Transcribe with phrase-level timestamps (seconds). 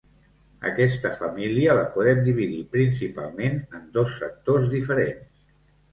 [0.69, 5.49] Aquesta família la podem dividir principalment en dos sectors diferents.